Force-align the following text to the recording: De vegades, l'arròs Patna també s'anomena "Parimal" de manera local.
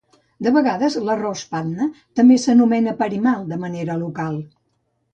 De 0.45 0.53
vegades, 0.53 0.95
l'arròs 1.09 1.43
Patna 1.51 1.87
també 2.21 2.39
s'anomena 2.47 2.97
"Parimal" 3.05 3.49
de 3.55 3.63
manera 3.69 4.03
local. 4.07 4.45